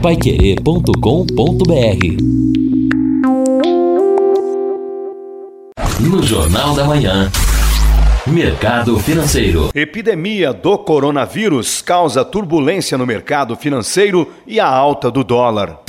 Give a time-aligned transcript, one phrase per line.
[0.00, 0.92] Paiquerê.com.br
[5.98, 7.28] No Jornal da Manhã.
[8.24, 9.70] Mercado Financeiro.
[9.74, 15.80] Epidemia do coronavírus causa turbulência no mercado financeiro e a alta do dólar.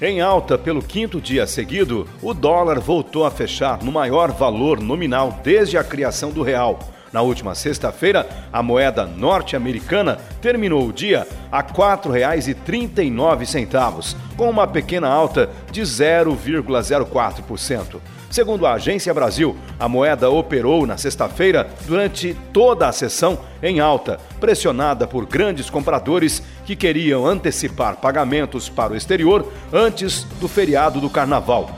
[0.00, 5.38] Em alta pelo quinto dia seguido, o dólar voltou a fechar no maior valor nominal
[5.44, 6.78] desde a criação do real.
[7.12, 15.08] Na última sexta-feira, a moeda norte-americana terminou o dia a R$ 4,39, com uma pequena
[15.08, 18.00] alta de 0,04%.
[18.30, 24.20] Segundo a Agência Brasil, a moeda operou na sexta-feira durante toda a sessão em alta,
[24.38, 31.08] pressionada por grandes compradores que queriam antecipar pagamentos para o exterior antes do feriado do
[31.08, 31.77] Carnaval.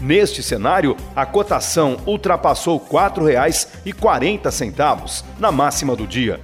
[0.00, 6.38] Neste cenário, a cotação ultrapassou R$ 4,40 na máxima do dia.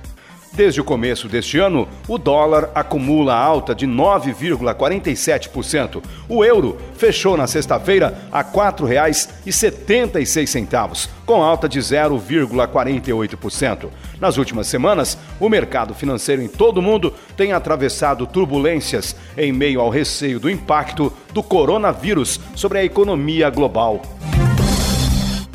[0.55, 6.05] Desde o começo deste ano, o dólar acumula alta de 9,47%.
[6.29, 13.89] O euro fechou na sexta-feira a R$ 4,76, com alta de 0,48%.
[14.21, 19.81] Nas últimas semanas, o mercado financeiro em todo o mundo tem atravessado turbulências em meio
[19.81, 24.03] ao receio do impacto do coronavírus sobre a economia global.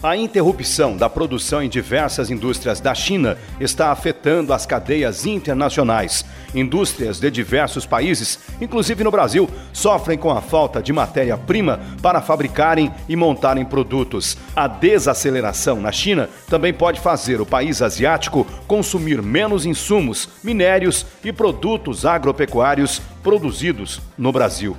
[0.08, 6.24] A interrupção da produção em diversas indústrias da China está afetando as cadeias internacionais.
[6.56, 12.90] Indústrias de diversos países, inclusive no Brasil, sofrem com a falta de matéria-prima para fabricarem
[13.10, 14.38] e montarem produtos.
[14.56, 21.34] A desaceleração na China também pode fazer o país asiático consumir menos insumos, minérios e
[21.34, 24.78] produtos agropecuários produzidos no Brasil.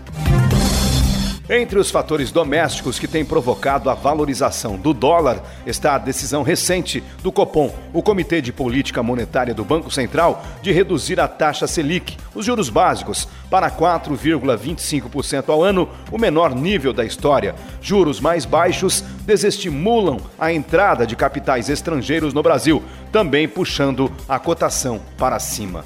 [1.51, 7.03] Entre os fatores domésticos que têm provocado a valorização do dólar está a decisão recente
[7.23, 12.19] do Copom, o Comitê de Política Monetária do Banco Central, de reduzir a taxa Selic,
[12.35, 17.55] os juros básicos, para 4,25% ao ano, o menor nível da história.
[17.81, 25.01] Juros mais baixos desestimulam a entrada de capitais estrangeiros no Brasil, também puxando a cotação
[25.17, 25.83] para cima.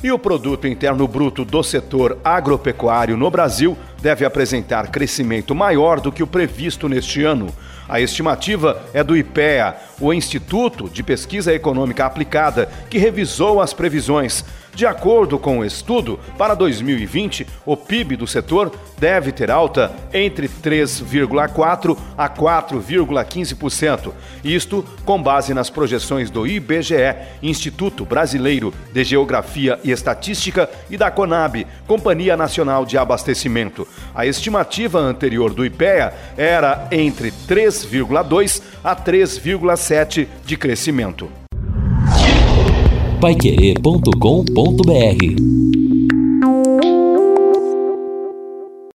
[0.00, 6.12] E o produto interno bruto do setor agropecuário no Brasil deve apresentar crescimento maior do
[6.12, 7.48] que o previsto neste ano.
[7.88, 14.44] A estimativa é do IPEA, o Instituto de Pesquisa Econômica Aplicada, que revisou as previsões.
[14.78, 20.48] De acordo com o estudo, para 2020, o PIB do setor deve ter alta entre
[20.48, 24.12] 3,4% a 4,15%.
[24.44, 31.10] Isto com base nas projeções do IBGE, Instituto Brasileiro de Geografia e Estatística, e da
[31.10, 33.84] Conab, Companhia Nacional de Abastecimento.
[34.14, 38.94] A estimativa anterior do IPEA era entre 3,2% a
[39.88, 41.28] 3,7% de crescimento.
[43.20, 45.77] Paiquerê.com.br